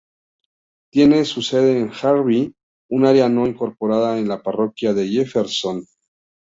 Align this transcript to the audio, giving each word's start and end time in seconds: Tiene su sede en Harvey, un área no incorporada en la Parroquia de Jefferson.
Tiene 0.91 1.25
su 1.25 1.43
sede 1.43 1.77
en 1.79 1.91
Harvey, 1.91 2.55
un 2.89 3.05
área 3.05 3.29
no 3.29 3.45
incorporada 3.45 4.17
en 4.17 4.27
la 4.29 4.41
Parroquia 4.41 4.95
de 4.95 5.07
Jefferson. 5.07 5.85